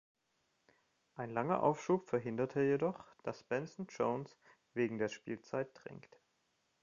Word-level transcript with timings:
Ein 1.13 1.29
langer 1.31 1.61
Aufschub 1.61 2.07
verhinderte 2.09 2.63
jedoch, 2.63 3.05
dass 3.21 3.43
Benson 3.43 3.85
Jones 3.87 4.35
wegen 4.73 4.97
der 4.97 5.09
Spielzeit 5.09 5.69
drängte. 5.75 6.17